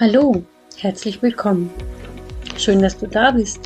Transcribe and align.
Hallo, 0.00 0.42
herzlich 0.78 1.20
willkommen. 1.20 1.68
Schön, 2.56 2.80
dass 2.80 2.96
du 2.96 3.06
da 3.06 3.32
bist. 3.32 3.60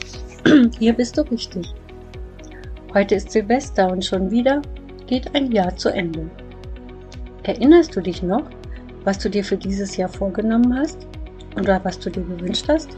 Hier 0.80 0.92
bist 0.92 1.16
du 1.16 1.20
richtig. 1.30 1.72
Heute 2.92 3.14
ist 3.14 3.30
Silvester 3.30 3.88
und 3.92 4.04
schon 4.04 4.32
wieder 4.32 4.60
geht 5.06 5.32
ein 5.32 5.52
Jahr 5.52 5.76
zu 5.76 5.90
Ende. 5.90 6.28
Erinnerst 7.44 7.94
du 7.94 8.00
dich 8.00 8.20
noch, 8.24 8.50
was 9.04 9.20
du 9.20 9.30
dir 9.30 9.44
für 9.44 9.56
dieses 9.56 9.96
Jahr 9.96 10.08
vorgenommen 10.08 10.76
hast 10.76 11.06
oder 11.56 11.80
was 11.84 12.00
du 12.00 12.10
dir 12.10 12.24
gewünscht 12.24 12.64
hast? 12.66 12.88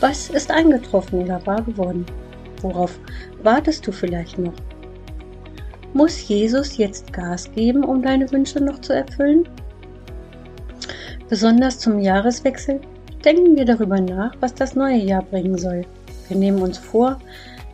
Was 0.00 0.28
ist 0.28 0.50
eingetroffen 0.50 1.22
oder 1.22 1.46
wahr 1.46 1.62
geworden? 1.62 2.04
Worauf 2.60 3.00
wartest 3.42 3.86
du 3.86 3.90
vielleicht 3.90 4.38
noch? 4.38 4.52
Muss 5.94 6.28
Jesus 6.28 6.76
jetzt 6.76 7.10
Gas 7.10 7.50
geben, 7.52 7.84
um 7.84 8.02
deine 8.02 8.30
Wünsche 8.30 8.62
noch 8.62 8.82
zu 8.82 8.92
erfüllen? 8.92 9.48
Besonders 11.28 11.78
zum 11.78 11.98
Jahreswechsel 11.98 12.80
denken 13.22 13.54
wir 13.56 13.66
darüber 13.66 14.00
nach, 14.00 14.34
was 14.40 14.54
das 14.54 14.74
neue 14.74 14.96
Jahr 14.96 15.22
bringen 15.22 15.58
soll. 15.58 15.84
Wir 16.28 16.36
nehmen 16.36 16.62
uns 16.62 16.78
vor, 16.78 17.18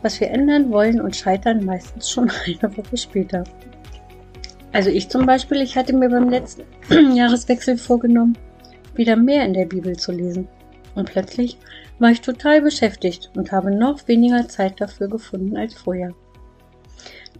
was 0.01 0.19
wir 0.19 0.29
ändern 0.29 0.71
wollen 0.71 0.99
und 0.99 1.15
scheitern 1.15 1.63
meistens 1.63 2.09
schon 2.09 2.29
eine 2.45 2.77
Woche 2.77 2.97
später. 2.97 3.45
Also 4.73 4.89
ich 4.89 5.07
zum 5.07 5.25
Beispiel, 5.25 5.61
ich 5.61 5.77
hatte 5.77 5.95
mir 5.95 6.09
beim 6.09 6.29
letzten 6.29 6.63
Jahreswechsel 7.15 7.77
vorgenommen, 7.77 8.37
wieder 8.93 9.15
mehr 9.15 9.45
in 9.45 9.53
der 9.53 9.65
Bibel 9.65 9.95
zu 9.95 10.11
lesen. 10.11 10.49
Und 10.95 11.09
plötzlich 11.09 11.57
war 11.97 12.11
ich 12.11 12.19
total 12.19 12.61
beschäftigt 12.61 13.31
und 13.37 13.53
habe 13.53 13.71
noch 13.71 14.05
weniger 14.09 14.49
Zeit 14.49 14.81
dafür 14.81 15.07
gefunden 15.07 15.55
als 15.55 15.75
vorher. 15.75 16.13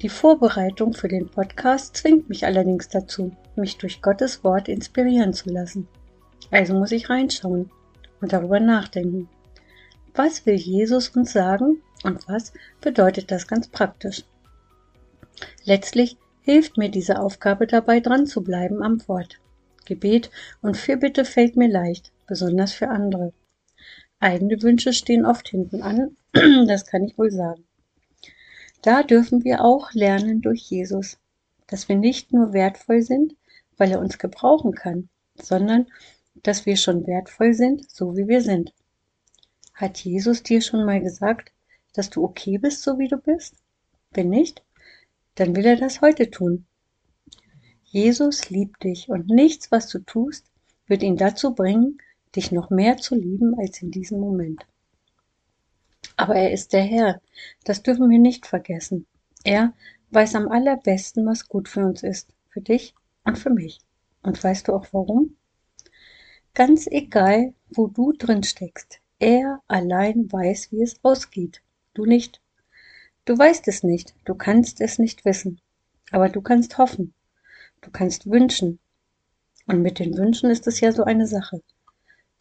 Die 0.02 0.10
Vorbereitung 0.10 0.94
für 0.94 1.10
den 1.10 1.28
Podcast 1.28 1.98
zwingt 1.98 2.30
mich 2.30 2.46
allerdings 2.46 2.88
dazu, 2.88 3.32
mich 3.58 3.78
durch 3.78 4.02
Gottes 4.02 4.46
Wort 4.46 4.70
inspirieren 4.70 5.34
zu 5.34 5.50
lassen. 5.50 5.88
Also 6.52 6.74
muss 6.74 6.92
ich 6.92 7.10
reinschauen 7.10 7.72
und 8.22 8.34
darüber 8.34 8.60
nachdenken. 8.60 9.30
Was 10.14 10.46
will 10.46 10.56
Jesus 10.56 11.10
uns 11.10 11.34
sagen 11.34 11.82
und 12.04 12.28
was 12.28 12.54
bedeutet 12.82 13.32
das 13.32 13.48
ganz 13.48 13.68
praktisch? 13.68 14.24
Letztlich 15.64 16.18
hilft 16.42 16.78
mir 16.78 16.90
diese 16.90 17.20
Aufgabe 17.20 17.68
dabei, 17.68 18.00
dran 18.00 18.28
zu 18.28 18.44
bleiben 18.44 18.82
am 18.84 19.06
Wort. 19.08 19.40
Gebet 19.86 20.32
und 20.62 20.78
Fürbitte 20.78 21.26
fällt 21.26 21.58
mir 21.58 21.68
leicht, 21.68 22.12
besonders 22.28 22.72
für 22.72 22.88
andere. 22.88 23.34
Eigene 24.20 24.62
Wünsche 24.62 24.94
stehen 24.94 25.26
oft 25.26 25.50
hinten 25.50 25.82
an, 25.82 26.16
das 26.68 26.86
kann 26.86 27.04
ich 27.04 27.18
wohl 27.18 27.32
sagen. 27.32 27.66
Da 28.82 29.04
dürfen 29.04 29.44
wir 29.44 29.62
auch 29.62 29.92
lernen 29.94 30.42
durch 30.42 30.62
Jesus, 30.62 31.18
dass 31.68 31.90
wir 31.90 31.96
nicht 31.96 32.32
nur 32.32 32.54
wertvoll 32.54 33.02
sind, 33.02 33.36
weil 33.78 33.92
er 33.92 34.00
uns 34.00 34.18
gebrauchen 34.18 34.74
kann, 34.74 35.10
sondern 35.36 35.88
dass 36.44 36.66
wir 36.66 36.78
schon 36.78 37.08
wertvoll 37.08 37.54
sind, 37.54 37.90
so 37.90 38.16
wie 38.16 38.28
wir 38.28 38.42
sind. 38.42 38.74
Hat 39.74 39.98
Jesus 40.00 40.44
dir 40.44 40.62
schon 40.62 40.86
mal 40.86 41.02
gesagt, 41.02 41.52
dass 41.94 42.10
du 42.10 42.24
okay 42.24 42.58
bist, 42.58 42.82
so 42.82 43.00
wie 43.00 43.08
du 43.08 43.18
bist? 43.18 43.56
Wenn 44.12 44.30
nicht, 44.30 44.64
dann 45.36 45.56
will 45.56 45.66
er 45.66 45.76
das 45.76 46.02
heute 46.02 46.30
tun. 46.30 46.66
Jesus 47.84 48.50
liebt 48.50 48.84
dich 48.84 49.10
und 49.10 49.28
nichts, 49.28 49.72
was 49.72 49.88
du 49.88 50.00
tust, 50.00 50.46
wird 50.88 51.04
ihn 51.04 51.18
dazu 51.18 51.54
bringen, 51.54 51.98
dich 52.36 52.52
noch 52.52 52.70
mehr 52.70 52.98
zu 52.98 53.16
lieben 53.16 53.58
als 53.58 53.82
in 53.82 53.92
diesem 53.92 54.20
Moment. 54.20 54.66
Aber 56.18 56.36
er 56.36 56.52
ist 56.52 56.74
der 56.74 56.84
Herr, 56.84 57.22
das 57.64 57.84
dürfen 57.84 58.10
wir 58.10 58.20
nicht 58.20 58.46
vergessen. 58.46 59.06
Er 59.44 59.74
weiß 60.12 60.36
am 60.36 60.50
allerbesten, 60.50 61.26
was 61.26 61.48
gut 61.48 61.68
für 61.68 61.86
uns 61.86 62.04
ist, 62.04 62.34
für 62.50 62.62
dich 62.62 62.96
und 63.24 63.38
für 63.38 63.50
mich. 63.50 63.80
Und 64.22 64.42
weißt 64.42 64.68
du 64.68 64.74
auch 64.74 64.88
warum? 64.92 65.36
Ganz 66.56 66.88
egal, 66.88 67.54
wo 67.68 67.88
du 67.88 68.14
drin 68.14 68.42
steckst. 68.42 69.02
Er 69.20 69.62
allein 69.68 70.32
weiß, 70.32 70.72
wie 70.72 70.84
es 70.84 71.04
ausgeht. 71.04 71.62
Du 71.94 72.06
nicht. 72.06 72.42
Du 73.26 73.38
weißt 73.38 73.68
es 73.68 73.84
nicht. 73.84 74.16
Du 74.24 74.36
kannst 74.36 74.80
es 74.80 74.98
nicht 74.98 75.26
wissen. 75.26 75.60
Aber 76.12 76.30
du 76.30 76.42
kannst 76.42 76.78
hoffen. 76.78 77.14
Du 77.82 77.92
kannst 77.92 78.32
wünschen. 78.32 78.80
Und 79.68 79.82
mit 79.82 80.00
den 80.00 80.18
Wünschen 80.18 80.50
ist 80.50 80.66
es 80.66 80.80
ja 80.80 80.94
so 80.94 81.04
eine 81.04 81.28
Sache. 81.28 81.62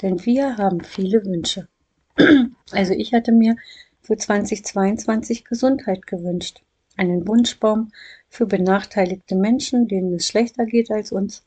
Denn 0.01 0.25
wir 0.25 0.59
haben 0.59 0.85
viele 0.85 1.25
Wünsche. 1.25 1.67
Also 2.71 2.93
ich 2.93 3.13
hatte 3.15 3.33
mir 3.33 3.57
für 4.01 4.17
2022 4.17 5.45
Gesundheit 5.45 6.07
gewünscht. 6.07 6.63
Einen 6.97 7.27
Wunschbaum 7.27 7.91
für 8.29 8.47
benachteiligte 8.47 9.35
Menschen, 9.35 9.89
denen 9.89 10.15
es 10.15 10.29
schlechter 10.29 10.67
geht 10.67 10.93
als 10.93 11.11
uns. 11.11 11.43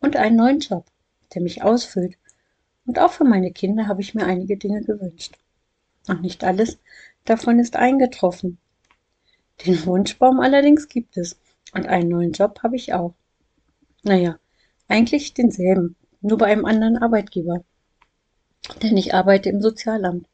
Und 0.00 0.16
einen 0.16 0.36
neuen 0.36 0.60
Job 0.60 0.86
der 1.34 1.42
mich 1.42 1.62
ausfüllt. 1.62 2.16
Und 2.86 2.98
auch 2.98 3.12
für 3.12 3.24
meine 3.24 3.52
Kinder 3.52 3.88
habe 3.88 4.00
ich 4.00 4.14
mir 4.14 4.26
einige 4.26 4.56
Dinge 4.56 4.82
gewünscht. 4.82 5.38
Und 6.08 6.22
nicht 6.22 6.44
alles 6.44 6.78
davon 7.24 7.58
ist 7.58 7.76
eingetroffen. 7.76 8.58
Den 9.64 9.84
Wunschbaum 9.86 10.40
allerdings 10.40 10.88
gibt 10.88 11.16
es. 11.16 11.38
Und 11.72 11.86
einen 11.86 12.08
neuen 12.08 12.32
Job 12.32 12.60
habe 12.62 12.76
ich 12.76 12.92
auch. 12.94 13.14
Naja, 14.02 14.38
eigentlich 14.88 15.34
denselben, 15.34 15.96
nur 16.20 16.38
bei 16.38 16.46
einem 16.46 16.64
anderen 16.64 16.96
Arbeitgeber. 16.96 17.64
Denn 18.82 18.96
ich 18.96 19.14
arbeite 19.14 19.48
im 19.48 19.60
Sozialamt. 19.60 20.28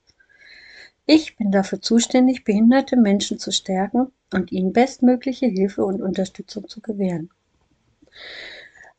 Ich 1.07 1.37
bin 1.37 1.51
dafür 1.51 1.81
zuständig, 1.81 2.45
behinderte 2.45 2.97
Menschen 2.97 3.39
zu 3.39 3.51
stärken 3.51 4.13
und 4.33 4.53
ihnen 4.53 4.73
bestmögliche 4.73 5.47
Hilfe 5.47 5.85
und 5.85 6.01
Unterstützung 6.01 6.69
zu 6.69 6.81
gewähren. 6.81 7.31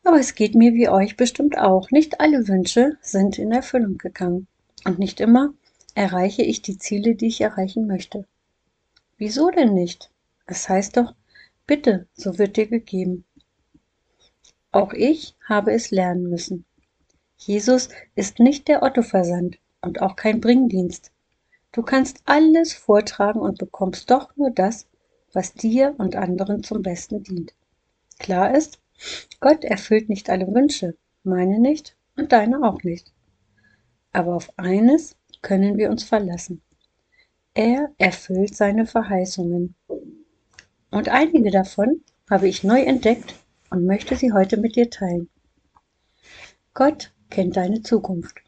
Aber 0.04 0.20
es 0.20 0.34
geht 0.34 0.54
mir 0.54 0.74
wie 0.74 0.88
euch 0.88 1.16
bestimmt 1.16 1.58
auch. 1.58 1.90
Nicht 1.90 2.20
alle 2.20 2.46
Wünsche 2.46 2.98
sind 3.00 3.38
in 3.38 3.52
Erfüllung 3.52 3.96
gegangen. 3.96 4.46
Und 4.84 4.98
nicht 4.98 5.18
immer 5.20 5.54
erreiche 5.94 6.42
ich 6.42 6.60
die 6.60 6.78
Ziele, 6.78 7.14
die 7.14 7.28
ich 7.28 7.40
erreichen 7.40 7.86
möchte. 7.86 8.26
Wieso 9.16 9.50
denn 9.50 9.72
nicht? 9.72 10.10
Es 10.46 10.68
heißt 10.68 10.98
doch, 10.98 11.14
bitte, 11.66 12.06
so 12.14 12.38
wird 12.38 12.56
dir 12.56 12.66
gegeben. 12.66 13.24
Auch 14.72 14.92
ich 14.92 15.36
habe 15.48 15.72
es 15.72 15.90
lernen 15.90 16.28
müssen. 16.28 16.66
Jesus 17.38 17.88
ist 18.14 18.40
nicht 18.40 18.68
der 18.68 18.82
Otto-Versand 18.82 19.58
und 19.80 20.02
auch 20.02 20.16
kein 20.16 20.40
Bringdienst. 20.40 21.12
Du 21.72 21.82
kannst 21.82 22.20
alles 22.24 22.72
vortragen 22.72 23.40
und 23.40 23.58
bekommst 23.58 24.10
doch 24.10 24.36
nur 24.36 24.50
das, 24.50 24.86
was 25.32 25.54
dir 25.54 25.94
und 25.98 26.14
anderen 26.14 26.62
zum 26.62 26.82
Besten 26.82 27.22
dient. 27.22 27.54
Klar 28.18 28.54
ist, 28.54 28.78
Gott 29.40 29.64
erfüllt 29.64 30.08
nicht 30.08 30.30
alle 30.30 30.46
Wünsche, 30.46 30.96
meine 31.22 31.58
nicht 31.58 31.96
und 32.16 32.32
deine 32.32 32.62
auch 32.62 32.82
nicht. 32.82 33.12
Aber 34.12 34.34
auf 34.34 34.50
eines 34.56 35.16
können 35.42 35.76
wir 35.76 35.90
uns 35.90 36.04
verlassen. 36.04 36.62
Er 37.54 37.92
erfüllt 37.98 38.56
seine 38.56 38.86
Verheißungen. 38.86 39.74
Und 40.90 41.08
einige 41.08 41.50
davon 41.50 42.02
habe 42.30 42.48
ich 42.48 42.64
neu 42.64 42.80
entdeckt 42.80 43.34
und 43.70 43.86
möchte 43.86 44.16
sie 44.16 44.32
heute 44.32 44.56
mit 44.56 44.76
dir 44.76 44.90
teilen. 44.90 45.28
Gott 46.72 47.12
kennt 47.30 47.56
deine 47.56 47.82
Zukunft. 47.82 48.38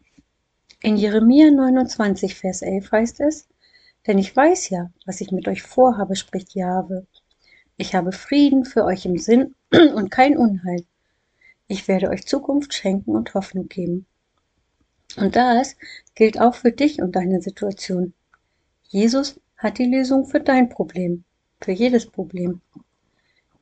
In 0.83 0.97
Jeremia 0.97 1.51
29, 1.51 2.35
Vers 2.35 2.63
11 2.63 2.93
heißt 2.93 3.21
es, 3.21 3.49
denn 4.07 4.19
ich 4.19 4.35
weiß 4.35 4.71
ja, 4.71 4.91
was 5.05 5.21
ich 5.21 5.33
mit 5.33 5.49
euch 5.49 5.63
vorhabe, 5.63 6.15
spricht 6.17 6.55
Jahwe, 6.55 7.07
ich 7.77 7.95
habe 7.95 8.13
Frieden 8.13 8.65
für 8.65 8.85
euch 8.85 9.05
im 9.05 9.19
Sinn 9.19 9.55
und 9.95 10.11
kein 10.11 10.37
Unheil. 10.37 10.85
Ich 11.69 11.89
werde 11.89 12.09
euch 12.11 12.27
Zukunft 12.27 12.75
schenken 12.75 13.11
und 13.11 13.35
Hoffnung 13.35 13.69
geben. 13.69 14.07
Und 15.17 15.37
das 15.37 15.77
gilt 16.15 16.41
auch 16.41 16.55
für 16.55 16.73
dich 16.73 17.03
und 17.03 17.17
deine 17.17 17.41
Situation. 17.41 18.13
Jesus 18.89 19.41
hat 19.57 19.79
die 19.79 19.87
Lösung 19.87 20.27
für 20.27 20.41
dein 20.41 20.69
Problem, 20.69 21.25
für 21.61 21.73
jedes 21.73 22.07
Problem. 22.07 22.61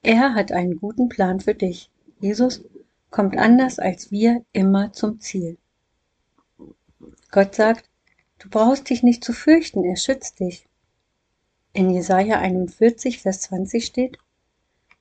Er 0.02 0.34
hat 0.34 0.52
einen 0.52 0.76
guten 0.76 1.08
Plan 1.08 1.40
für 1.40 1.54
dich. 1.54 1.90
Jesus 2.20 2.62
kommt 3.10 3.38
anders 3.38 3.78
als 3.78 4.10
wir 4.10 4.44
immer 4.52 4.92
zum 4.92 5.20
Ziel. 5.20 5.56
Gott 7.30 7.54
sagt, 7.54 7.88
du 8.38 8.48
brauchst 8.48 8.90
dich 8.90 9.02
nicht 9.02 9.24
zu 9.24 9.32
fürchten, 9.32 9.84
er 9.84 9.96
schützt 9.96 10.40
dich. 10.40 10.66
In 11.76 11.90
Jesaja 11.90 12.38
41, 12.38 13.18
Vers 13.18 13.40
20 13.40 13.84
steht, 13.84 14.18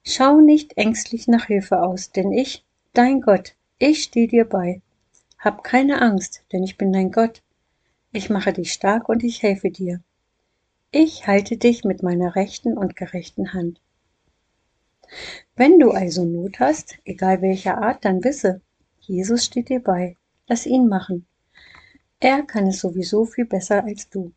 Schau 0.03 0.41
nicht 0.41 0.75
ängstlich 0.75 1.27
nach 1.27 1.45
Hilfe 1.45 1.83
aus, 1.83 2.11
denn 2.11 2.31
ich, 2.31 2.65
dein 2.93 3.21
Gott, 3.21 3.53
ich 3.77 4.01
stehe 4.01 4.27
dir 4.27 4.45
bei. 4.45 4.81
Hab 5.37 5.63
keine 5.63 6.01
Angst, 6.01 6.43
denn 6.51 6.63
ich 6.63 6.79
bin 6.79 6.91
dein 6.91 7.11
Gott. 7.11 7.43
Ich 8.11 8.31
mache 8.31 8.53
dich 8.53 8.73
stark 8.73 9.07
und 9.07 9.23
ich 9.23 9.43
helfe 9.43 9.69
dir. 9.69 10.01
Ich 10.89 11.27
halte 11.27 11.57
dich 11.57 11.83
mit 11.83 12.01
meiner 12.01 12.35
rechten 12.35 12.75
und 12.75 12.95
gerechten 12.95 13.53
Hand. 13.53 13.79
Wenn 15.55 15.77
du 15.77 15.91
also 15.91 16.25
Not 16.25 16.59
hast, 16.59 16.97
egal 17.05 17.43
welcher 17.43 17.83
Art, 17.83 18.03
dann 18.03 18.23
wisse, 18.23 18.61
Jesus 18.99 19.45
steht 19.45 19.69
dir 19.69 19.83
bei. 19.83 20.17
Lass 20.47 20.65
ihn 20.65 20.87
machen. 20.87 21.27
Er 22.19 22.41
kann 22.41 22.65
es 22.65 22.79
sowieso 22.79 23.25
viel 23.25 23.45
besser 23.45 23.83
als 23.83 24.09
du. 24.09 24.31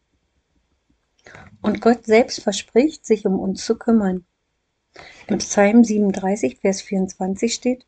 Und 1.62 1.81
Gott 1.81 2.05
selbst 2.05 2.43
verspricht, 2.43 3.06
sich 3.06 3.26
um 3.26 3.38
uns 3.38 3.64
zu 3.64 3.76
kümmern. 3.76 4.25
Im 5.26 5.38
Psalm 5.38 5.85
37, 5.85 6.58
Vers 6.61 6.82
24 6.82 7.53
steht, 7.53 7.87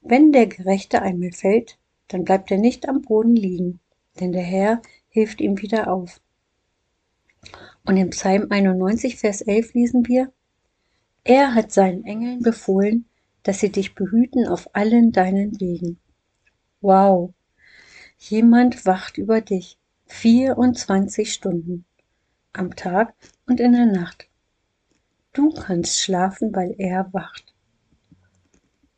Wenn 0.00 0.32
der 0.32 0.46
Gerechte 0.46 1.02
einmal 1.02 1.32
fällt, 1.32 1.78
dann 2.08 2.24
bleibt 2.24 2.50
er 2.50 2.58
nicht 2.58 2.88
am 2.88 3.02
Boden 3.02 3.36
liegen, 3.36 3.80
denn 4.20 4.32
der 4.32 4.42
Herr 4.42 4.82
hilft 5.08 5.40
ihm 5.40 5.60
wieder 5.60 5.92
auf. 5.92 6.20
Und 7.84 7.96
im 7.96 8.10
Psalm 8.10 8.46
91, 8.50 9.16
Vers 9.16 9.42
11 9.42 9.74
lesen 9.74 10.08
wir, 10.08 10.32
Er 11.22 11.54
hat 11.54 11.72
seinen 11.72 12.04
Engeln 12.04 12.40
befohlen, 12.42 13.06
dass 13.42 13.60
sie 13.60 13.70
dich 13.70 13.94
behüten 13.94 14.46
auf 14.48 14.74
allen 14.74 15.12
deinen 15.12 15.60
Wegen. 15.60 16.00
Wow, 16.80 17.32
jemand 18.18 18.84
wacht 18.86 19.18
über 19.18 19.40
dich 19.40 19.78
24 20.06 21.32
Stunden 21.32 21.84
am 22.54 22.74
Tag 22.74 23.14
und 23.46 23.60
in 23.60 23.72
der 23.72 23.86
Nacht. 23.86 24.28
Du 25.32 25.50
kannst 25.50 26.00
schlafen, 26.00 26.54
weil 26.54 26.74
er 26.78 27.12
wacht. 27.12 27.54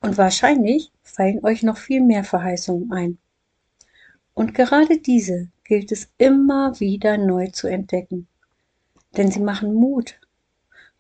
Und 0.01 0.19
wahrscheinlich 0.19 0.93
fallen 1.03 1.45
euch 1.45 1.63
noch 1.63 1.79
viel 1.79 2.03
mehr 2.03 2.23
Verheißungen 2.23 2.93
ein. 2.93 3.19
Und 4.35 4.55
gerade 4.55 4.99
diese 4.99 5.49
gilt 5.65 5.91
es 5.91 6.13
immer 6.19 6.79
wieder 6.79 7.17
neu 7.17 7.49
zu 7.49 7.67
entdecken. 7.67 8.29
Denn 9.17 9.31
sie 9.31 9.41
machen 9.41 9.75
Mut. 9.75 10.21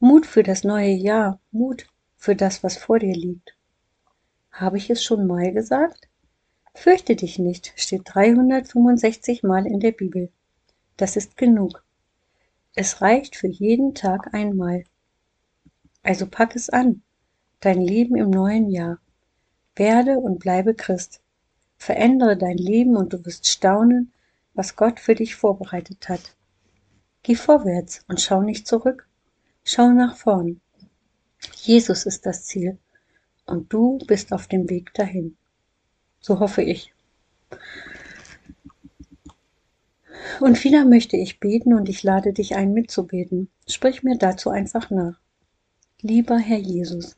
Mut 0.01 0.27
für 0.27 0.43
das 0.43 0.65
neue 0.65 0.91
Jahr, 0.91 1.39
Mut 1.53 1.87
für 2.17 2.35
das, 2.35 2.65
was 2.65 2.77
vor 2.77 2.99
dir 2.99 3.15
liegt. 3.15 3.55
Habe 4.51 4.79
ich 4.79 4.89
es 4.89 5.05
schon 5.05 5.27
mal 5.27 5.53
gesagt? 5.53 6.09
Fürchte 6.75 7.15
dich 7.15 7.39
nicht, 7.39 7.73
steht 7.77 8.03
365 8.05 9.43
Mal 9.43 9.67
in 9.67 9.81
der 9.81 9.93
Bibel. 9.93 10.31
Das 10.97 11.17
ist 11.17 11.37
genug. 11.37 11.86
Es 12.79 13.01
reicht 13.01 13.37
für 13.37 13.49
jeden 13.49 13.95
Tag 13.95 14.35
einmal. 14.35 14.85
Also 16.03 16.27
pack 16.27 16.55
es 16.55 16.69
an, 16.69 17.01
dein 17.61 17.81
Leben 17.81 18.17
im 18.17 18.29
neuen 18.29 18.69
Jahr. 18.69 18.99
Werde 19.77 20.19
und 20.19 20.41
bleibe 20.41 20.75
Christ. 20.75 21.23
Verändere 21.79 22.37
dein 22.37 22.59
Leben 22.59 22.97
und 22.97 23.15
du 23.15 23.25
wirst 23.25 23.47
staunen, 23.47 24.13
was 24.53 24.77
Gott 24.77 25.01
für 25.01 25.15
dich 25.15 25.37
vorbereitet 25.37 26.11
hat. 26.11 26.37
Geh 27.23 27.35
vorwärts 27.35 28.05
und 28.09 28.21
schau 28.21 28.43
nicht 28.43 28.67
zurück. 28.67 29.09
Schau 29.65 29.89
nach 29.89 30.15
vorn. 30.15 30.61
Jesus 31.55 32.05
ist 32.05 32.27
das 32.27 32.45
Ziel 32.45 32.77
und 33.47 33.73
du 33.73 33.97
bist 34.07 34.35
auf 34.35 34.49
dem 34.49 34.69
Weg 34.69 34.93
dahin. 34.93 35.39
So 36.21 36.41
hoffe 36.41 36.61
ich. 36.61 36.93
Und 40.41 40.63
wieder 40.65 40.85
möchte 40.85 41.17
ich 41.17 41.41
beten 41.41 41.75
und 41.75 41.89
ich 41.89 42.03
lade 42.03 42.33
dich 42.33 42.57
ein, 42.57 42.73
mitzubeten. 42.73 43.49
Sprich 43.69 44.03
mir 44.03 44.19
dazu 44.19 44.51
einfach 44.51 44.91
nach. 44.91 45.19
Lieber 46.03 46.39
Herr 46.39 46.59
Jesus, 46.59 47.17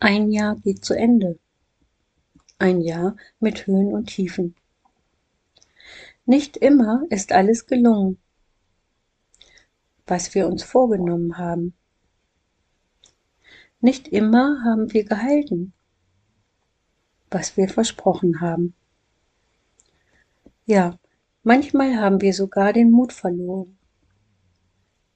ein 0.00 0.30
Jahr 0.30 0.56
geht 0.56 0.84
zu 0.84 0.94
Ende. 0.94 1.38
Ein 2.58 2.80
Jahr 2.80 3.16
mit 3.38 3.66
Höhen 3.66 3.92
und 3.92 4.06
Tiefen. 4.06 4.54
Nicht 6.24 6.56
immer 6.56 7.04
ist 7.10 7.32
alles 7.32 7.66
gelungen, 7.66 8.18
was 10.06 10.34
wir 10.34 10.48
uns 10.48 10.64
vorgenommen 10.64 11.38
haben. 11.38 11.74
Nicht 13.80 14.08
immer 14.08 14.64
haben 14.64 14.92
wir 14.92 15.04
gehalten, 15.04 15.72
was 17.30 17.56
wir 17.56 17.68
versprochen 17.68 18.40
haben. 18.40 18.74
Ja, 20.64 20.98
manchmal 21.46 21.96
haben 21.96 22.20
wir 22.20 22.34
sogar 22.34 22.72
den 22.72 22.90
Mut 22.90 23.12
verloren 23.12 23.78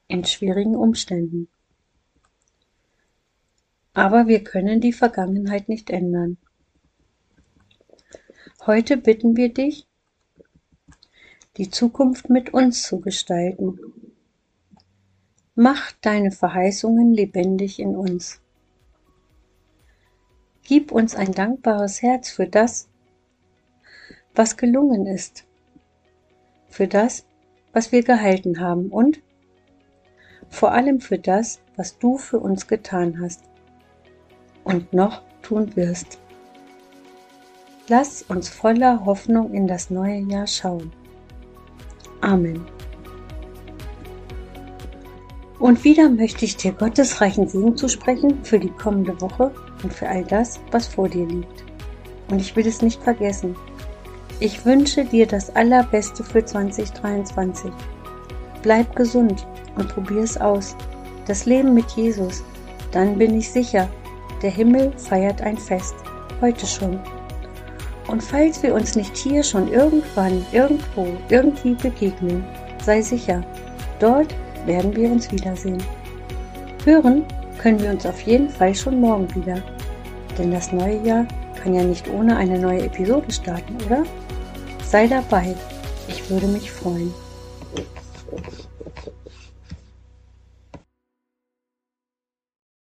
in 0.07 0.25
schwierigen 0.25 0.77
Umständen. 0.77 1.49
Aber 3.95 4.29
wir 4.29 4.45
können 4.45 4.81
die 4.81 4.93
Vergangenheit 4.93 5.69
nicht 5.69 5.91
ändern. 5.91 6.39
Heute 8.65 8.97
bitten 8.97 9.37
wir 9.37 9.53
dich, 9.53 9.89
die 11.57 11.69
Zukunft 11.69 12.31
mit 12.31 12.55
uns 12.55 12.85
zu 12.85 13.01
gestalten. 13.01 13.81
Mach 15.57 15.91
deine 16.01 16.31
Verheißungen 16.31 17.13
lebendig 17.13 17.81
in 17.81 17.97
uns. 17.97 18.41
Gib 20.63 20.93
uns 20.93 21.17
ein 21.17 21.33
dankbares 21.33 22.03
Herz 22.03 22.31
für 22.31 22.47
das, 22.47 22.89
was 24.33 24.57
gelungen 24.57 25.07
ist, 25.07 25.45
für 26.71 26.87
das, 26.87 27.27
was 27.73 27.93
wir 27.93 28.03
gehalten 28.03 28.61
haben 28.61 28.89
und 28.89 29.21
vor 30.49 30.73
allem 30.73 31.01
für 31.01 31.19
das, 31.19 31.61
was 31.77 31.99
du 31.99 32.19
für 32.19 32.39
uns 32.39 32.67
getan 32.67 33.21
hast 33.21 33.43
und 34.65 34.93
noch 34.93 35.23
tun 35.43 35.77
wirst. 35.77 36.19
Lass 37.89 38.23
uns 38.23 38.49
voller 38.49 39.05
Hoffnung 39.05 39.53
in 39.53 39.67
das 39.67 39.91
neue 39.91 40.21
Jahr 40.21 40.47
schauen. 40.47 40.93
Amen. 42.21 42.65
Und 45.59 45.85
wieder 45.85 46.09
möchte 46.09 46.45
ich 46.45 46.57
dir 46.57 46.73
Gottes 46.73 47.21
reichen 47.21 47.49
Segen 47.49 47.77
zusprechen 47.77 48.45
für 48.45 48.59
die 48.59 48.71
kommende 48.71 49.21
Woche 49.21 49.53
und 49.83 49.93
für 49.93 50.09
all 50.09 50.25
das, 50.25 50.59
was 50.71 50.89
vor 50.89 51.09
dir 51.09 51.27
liegt. 51.27 51.65
Und 52.31 52.41
ich 52.41 52.55
will 52.57 52.67
es 52.67 52.81
nicht 52.81 53.03
vergessen. 53.03 53.57
Ich 54.43 54.65
wünsche 54.65 55.05
dir 55.05 55.27
das 55.27 55.55
Allerbeste 55.55 56.25
für 56.25 56.43
2023. 56.43 57.71
Bleib 58.63 58.97
gesund 58.97 59.47
und 59.77 59.89
probier 59.89 60.23
es 60.23 60.39
aus. 60.39 60.75
Das 61.27 61.45
Leben 61.45 61.75
mit 61.75 61.91
Jesus. 61.91 62.43
Dann 62.91 63.19
bin 63.19 63.37
ich 63.37 63.51
sicher, 63.51 63.87
der 64.41 64.51
Himmel 64.51 64.93
feiert 64.97 65.43
ein 65.43 65.59
Fest, 65.59 65.95
heute 66.41 66.67
schon. 66.67 66.99
Und 68.09 68.23
falls 68.23 68.63
wir 68.63 68.75
uns 68.75 68.97
nicht 68.97 69.15
hier 69.15 69.43
schon 69.43 69.71
irgendwann, 69.71 70.45
irgendwo, 70.53 71.07
irgendwie 71.29 71.75
begegnen, 71.75 72.43
sei 72.83 73.03
sicher, 73.03 73.45
dort 73.99 74.35
werden 74.65 74.97
wir 74.97 75.11
uns 75.11 75.31
wiedersehen. 75.31 75.83
Hören 76.87 77.27
können 77.59 77.81
wir 77.81 77.91
uns 77.91 78.07
auf 78.07 78.23
jeden 78.23 78.49
Fall 78.49 78.75
schon 78.75 79.03
morgen 79.03 79.33
wieder. 79.35 79.63
Denn 80.39 80.51
das 80.51 80.73
neue 80.73 81.07
Jahr 81.07 81.27
kann 81.63 81.75
ja 81.75 81.83
nicht 81.83 82.09
ohne 82.09 82.37
eine 82.37 82.59
neue 82.59 82.83
Episode 82.83 83.31
starten, 83.31 83.77
oder? 83.87 84.05
Sei 84.85 85.07
dabei, 85.07 85.55
ich 86.09 86.29
würde 86.31 86.47
mich 86.47 86.71
freuen. 86.71 87.13